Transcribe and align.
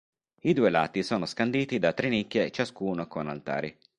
I 0.41 0.53
due 0.53 0.71
lati 0.71 1.03
sono 1.03 1.27
scanditi 1.27 1.77
da 1.77 1.93
tre 1.93 2.09
nicchie 2.09 2.49
ciascuno 2.49 3.05
con 3.05 3.27
altari. 3.29 3.77